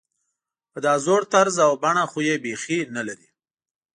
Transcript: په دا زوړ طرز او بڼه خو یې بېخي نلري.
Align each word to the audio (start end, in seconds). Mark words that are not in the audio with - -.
په 0.71 0.79
دا 0.85 0.93
زوړ 1.05 1.21
طرز 1.33 1.55
او 1.67 1.71
بڼه 1.83 2.03
خو 2.11 2.19
یې 2.27 2.35
بېخي 2.43 2.79
نلري. 2.95 3.29